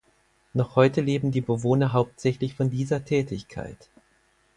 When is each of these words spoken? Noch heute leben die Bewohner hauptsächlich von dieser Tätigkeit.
Noch 0.55 0.75
heute 0.75 0.99
leben 0.99 1.29
die 1.29 1.41
Bewohner 1.41 1.93
hauptsächlich 1.93 2.55
von 2.55 2.71
dieser 2.71 3.05
Tätigkeit. 3.05 3.87